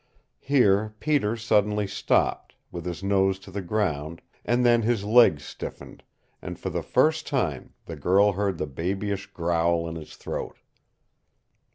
[0.39, 6.01] Here Peter suddenly stopped, with his nose to the ground, and then his legs stiffened,
[6.41, 10.57] and for the first time the girl heard the babyish growl in his throat.